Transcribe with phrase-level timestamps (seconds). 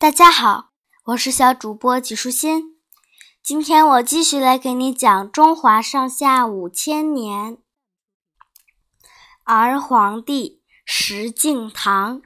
[0.00, 0.70] 大家好，
[1.06, 2.78] 我是小主播纪舒心。
[3.42, 7.58] 今天我继续来给你讲中华上下五千年。
[9.42, 12.22] 儿皇帝石敬瑭。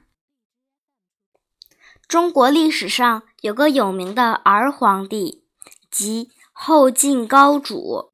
[2.07, 5.43] 中国历史上有个有名的儿皇帝，
[5.89, 8.13] 即后晋高祖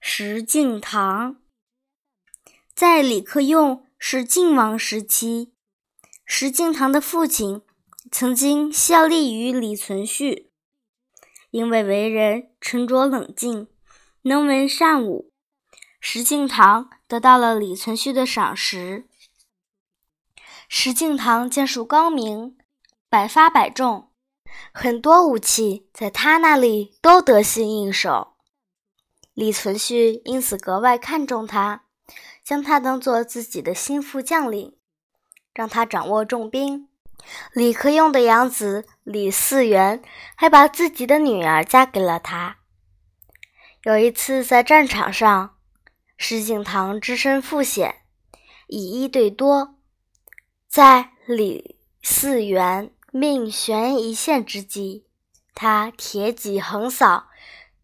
[0.00, 1.36] 石敬瑭。
[2.74, 5.52] 在李克用是晋王时期，
[6.24, 7.60] 石敬瑭的父亲。
[8.10, 10.48] 曾经效力于李存勖，
[11.50, 13.68] 因为为人沉着冷静、
[14.22, 15.30] 能文善武，
[16.00, 19.06] 石敬瑭得到了李存勖的赏识。
[20.68, 22.56] 石敬瑭剑术高明，
[23.10, 24.10] 百发百中，
[24.72, 28.36] 很多武器在他那里都得心应手。
[29.34, 31.84] 李存勖因此格外看重他，
[32.42, 34.76] 将他当做自己的心腹将领，
[35.52, 36.87] 让他掌握重兵。
[37.52, 40.02] 李克用的养子李嗣源
[40.36, 42.58] 还把自己的女儿嫁给了他。
[43.82, 45.56] 有一次在战场上，
[46.16, 48.02] 石敬瑭只身赴险，
[48.66, 49.76] 以一对多，
[50.68, 55.04] 在李嗣源命悬一线之际，
[55.54, 57.28] 他铁戟横扫，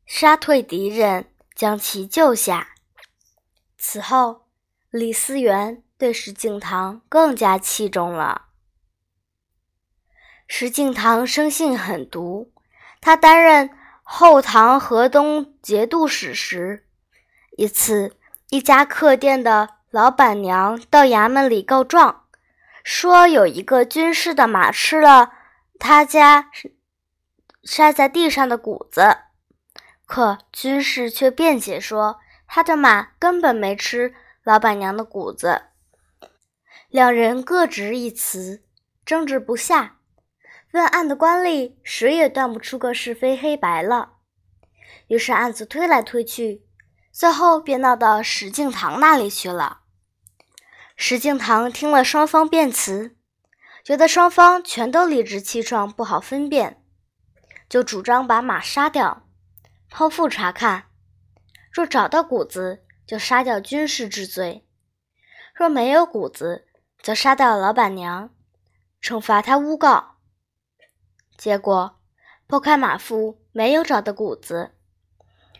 [0.04, 2.74] 杀退敌人，将其救下。
[3.78, 4.46] 此后，
[4.90, 8.43] 李嗣源对石敬瑭更加器重了。
[10.46, 12.52] 石敬瑭生性狠毒，
[13.00, 13.70] 他担任
[14.02, 16.86] 后唐河东节度使时，
[17.56, 18.16] 一次，
[18.50, 22.26] 一家客店的老板娘到衙门里告状，
[22.82, 25.32] 说有一个军士的马吃了
[25.78, 26.50] 他家
[27.62, 29.16] 晒在地上的谷子，
[30.04, 35.62] 可军士却辩解说他的马根本没吃老板娘的谷子，
[36.88, 38.62] 两人各执一词，
[39.04, 39.96] 争执不下。
[40.74, 44.14] 问案的官吏谁也断不出个是非黑白了，
[45.06, 46.66] 于是案子推来推去，
[47.12, 49.82] 最后便闹到石敬瑭那里去了。
[50.96, 53.16] 石敬瑭听了双方辩词，
[53.84, 56.82] 觉得双方全都理直气壮，不好分辨，
[57.68, 59.28] 就主张把马杀掉，
[59.88, 60.86] 剖腹查看，
[61.70, 64.64] 若找到谷子，就杀掉军士治罪；
[65.54, 66.66] 若没有谷子，
[67.00, 68.30] 则杀掉老板娘，
[69.00, 70.13] 惩罚他诬告。
[71.44, 72.00] 结果，
[72.48, 74.70] 剖开马腹，没有找到谷子。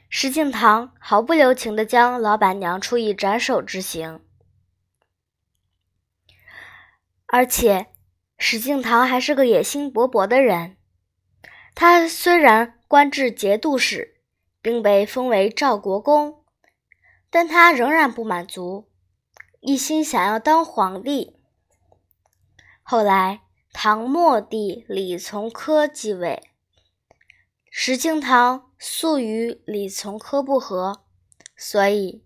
[0.09, 4.25] 石敬瑭毫不留情地将老板娘处以斩首之刑。
[7.27, 7.89] 而且，
[8.39, 10.79] 石敬瑭还是个野心勃勃的人。
[11.75, 14.23] 他虽然官至节度使，
[14.63, 16.47] 并被封为赵国公，
[17.29, 18.89] 但他仍然不满足，
[19.61, 21.37] 一心想要当皇帝。
[22.83, 23.44] 后来。
[23.77, 26.45] 唐末帝李从珂继位，
[27.69, 31.03] 石敬瑭素与李从珂不和，
[31.57, 32.25] 所以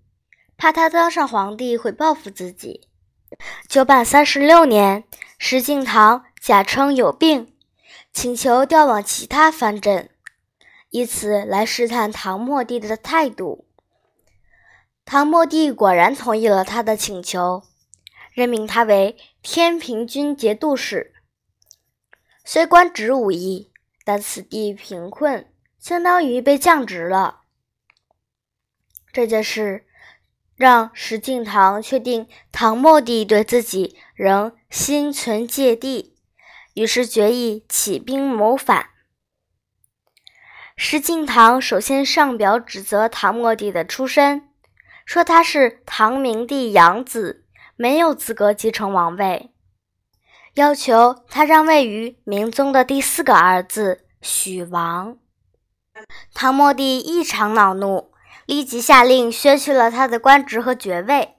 [0.58, 2.88] 怕他当上皇帝会报复自己。
[3.66, 5.04] 九百三十六年，
[5.38, 7.52] 石敬瑭假称有病，
[8.12, 10.10] 请求调往其他藩镇，
[10.90, 13.66] 以此来试探唐末帝的态度。
[15.06, 17.64] 唐末帝果然同意了他的请求，
[18.32, 21.14] 任命他为天平军节度使。
[22.50, 23.70] 虽官职无异，
[24.06, 27.42] 但此地贫困，相当于被降职了。
[29.12, 29.84] 这件事
[30.56, 36.16] 让石敬瑭确定唐末帝对自己仍心存芥蒂，
[36.72, 38.88] 于是决意起兵谋反。
[40.74, 44.48] 石敬瑭首先上表指责唐末帝的出身，
[45.04, 47.44] 说他是唐明帝养子，
[47.76, 49.52] 没有资格继承王位。
[50.58, 55.16] 要求他让位于明宗的第四个儿子许王。
[56.34, 58.10] 唐末帝异常恼怒，
[58.44, 61.36] 立即下令削去了他的官职和爵位，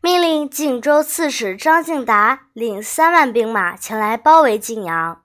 [0.00, 5.20] 命令晋州刺史张敬达领三万兵马前来包围晋阳。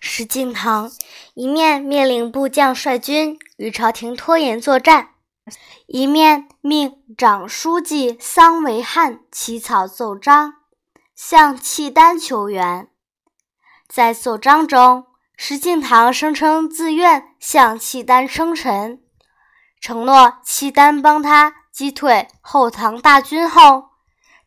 [0.00, 0.90] 石敬瑭
[1.34, 5.10] 一面命令部将率军与朝廷拖延作战，
[5.86, 10.63] 一面命长书记桑维汉起草奏章。
[11.14, 12.88] 向契丹求援，
[13.88, 15.06] 在奏章中，
[15.36, 19.02] 石敬瑭声称自愿向契丹称臣，
[19.80, 23.90] 承诺契丹帮他击退后唐大军后，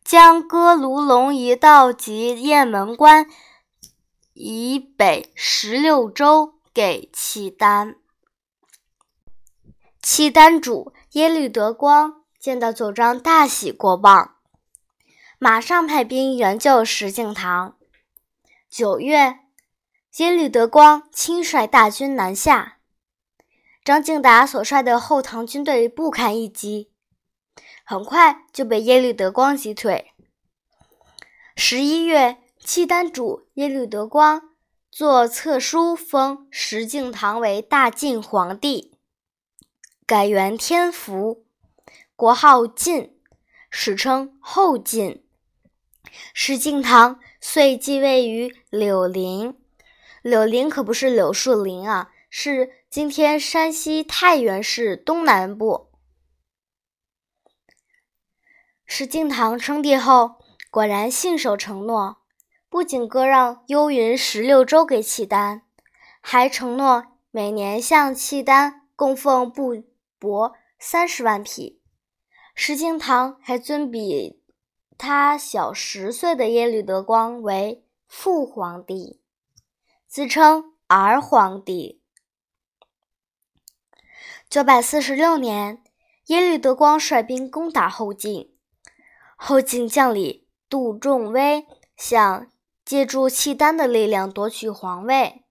[0.04, 3.28] 将哥卢龙一道及雁门关
[4.34, 7.96] 以北十六州给契丹。
[10.02, 14.37] 契丹主耶律德光见到奏章，大喜过望。
[15.40, 17.76] 马上派兵援救石敬瑭。
[18.68, 19.38] 九月，
[20.18, 22.80] 耶律德光亲率大军南下，
[23.86, 26.90] 张敬达所率的后唐军队不堪一击，
[27.86, 30.12] 很快就被耶律德光击退。
[31.56, 34.56] 十一月，契丹主耶律德光
[34.90, 38.98] 作册书封石敬瑭为大晋皇帝，
[40.08, 41.46] 改元天福，
[42.16, 43.16] 国号晋，
[43.70, 45.24] 史称后晋。
[46.34, 49.56] 石敬瑭遂继位于柳林。
[50.22, 55.92] 柳林可不是柳树林啊，是今天山西太原市东南部。
[58.86, 60.38] 石敬瑭称帝后，
[60.70, 62.18] 果然信守承诺，
[62.70, 65.64] 不仅割让幽云十六州给契丹，
[66.22, 69.76] 还承诺每年向契丹供奉布
[70.20, 71.82] 帛三十万匹。
[72.56, 74.42] 石敬瑭还尊比
[74.98, 79.22] 他小十岁的耶律德光为父皇帝。
[80.08, 82.02] 自称儿皇帝。
[84.50, 85.84] 九百四十六年，
[86.28, 88.56] 耶律德光率兵攻打后晋，
[89.36, 91.68] 后晋将领杜仲威
[91.98, 92.48] 想
[92.86, 95.44] 借助契丹的力量夺取皇位，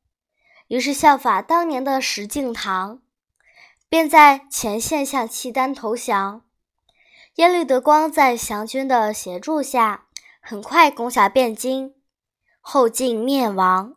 [0.68, 3.00] 于是效法当年的石敬瑭，
[3.90, 6.45] 便在前线向契丹投降。
[7.36, 10.06] 耶律德光在降军的协助下，
[10.40, 11.94] 很快攻下汴京，
[12.62, 13.94] 后晋灭亡。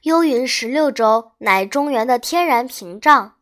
[0.00, 3.36] 幽云十六州乃中原的天然屏障，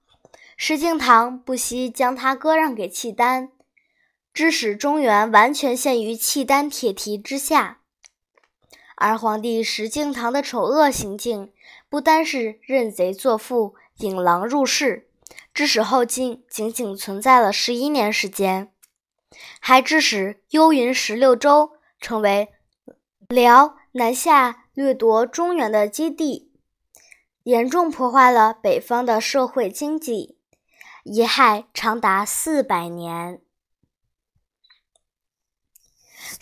[0.57, 3.53] 石敬瑭不惜将它割让给契丹，
[4.35, 7.83] 致使中原完全陷于契丹铁蹄之下。
[8.97, 11.53] 而皇帝石敬瑭的丑恶行径，
[11.89, 15.09] 不单是认贼作父、引狼入室，
[15.55, 18.73] 致使后晋仅仅存在了十一年时间，
[19.61, 22.49] 还致使幽云十六州成为
[23.29, 26.51] 辽南下掠夺中原的基地。
[27.45, 30.39] 严重破坏了北方的社会经济，
[31.03, 33.41] 遗害长达四百年。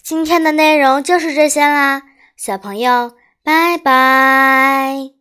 [0.03, 2.03] 今天的内容就是这些啦，
[2.37, 5.20] 小朋友，拜拜。